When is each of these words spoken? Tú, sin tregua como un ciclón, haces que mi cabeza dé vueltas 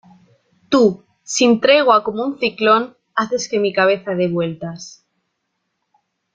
Tú, 0.69 1.05
sin 1.21 1.61
tregua 1.61 2.01
como 2.03 2.25
un 2.25 2.39
ciclón, 2.39 2.97
haces 3.13 3.47
que 3.47 3.59
mi 3.59 3.71
cabeza 3.71 4.15
dé 4.15 4.29
vueltas 4.29 5.05